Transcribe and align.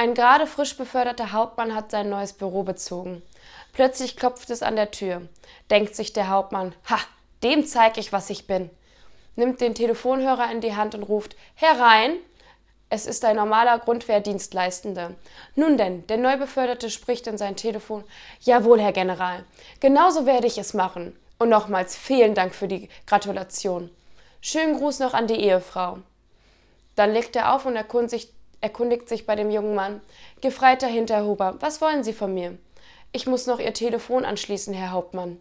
Ein 0.00 0.14
gerade 0.14 0.46
frisch 0.46 0.78
beförderter 0.78 1.32
Hauptmann 1.32 1.74
hat 1.74 1.90
sein 1.90 2.08
neues 2.08 2.32
Büro 2.32 2.62
bezogen. 2.62 3.20
Plötzlich 3.74 4.16
klopft 4.16 4.48
es 4.48 4.62
an 4.62 4.74
der 4.74 4.90
Tür. 4.90 5.28
Denkt 5.68 5.94
sich 5.94 6.14
der 6.14 6.30
Hauptmann, 6.30 6.74
ha, 6.88 6.96
dem 7.42 7.66
zeig 7.66 7.98
ich, 7.98 8.10
was 8.10 8.30
ich 8.30 8.46
bin. 8.46 8.70
Nimmt 9.36 9.60
den 9.60 9.74
Telefonhörer 9.74 10.50
in 10.52 10.62
die 10.62 10.74
Hand 10.74 10.94
und 10.94 11.02
ruft, 11.02 11.36
herein. 11.54 12.16
Es 12.88 13.04
ist 13.04 13.26
ein 13.26 13.36
normaler 13.36 13.78
Grundwehrdienstleistender. 13.78 15.16
Nun 15.54 15.76
denn, 15.76 16.06
der 16.06 16.16
Neubeförderte 16.16 16.88
spricht 16.88 17.26
in 17.26 17.36
sein 17.36 17.56
Telefon. 17.56 18.02
Jawohl, 18.40 18.80
Herr 18.80 18.92
General. 18.92 19.44
Genauso 19.80 20.24
werde 20.24 20.46
ich 20.46 20.56
es 20.56 20.72
machen. 20.72 21.14
Und 21.38 21.50
nochmals 21.50 21.94
vielen 21.94 22.34
Dank 22.34 22.54
für 22.54 22.68
die 22.68 22.88
Gratulation. 23.06 23.90
Schönen 24.40 24.78
Gruß 24.78 25.00
noch 25.00 25.12
an 25.12 25.26
die 25.26 25.42
Ehefrau. 25.42 25.98
Dann 26.96 27.12
legt 27.12 27.36
er 27.36 27.54
auf 27.54 27.66
und 27.66 27.76
erkundigt, 27.76 28.32
erkundigt 28.60 29.08
sich 29.08 29.26
bei 29.26 29.36
dem 29.36 29.50
jungen 29.50 29.74
Mann. 29.74 30.00
Gefreiter 30.40 30.86
Hinterhuber, 30.86 31.56
was 31.60 31.80
wollen 31.80 32.04
Sie 32.04 32.12
von 32.12 32.34
mir? 32.34 32.58
Ich 33.12 33.26
muss 33.26 33.46
noch 33.46 33.58
Ihr 33.58 33.74
Telefon 33.74 34.24
anschließen, 34.24 34.72
Herr 34.74 34.92
Hauptmann. 34.92 35.38